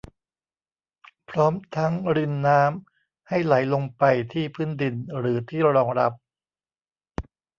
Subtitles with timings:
[1.29, 6.13] พร้อมทั้งรินน้ำให้ไหลลงไปที่พื้นดินหรือที่รองรับ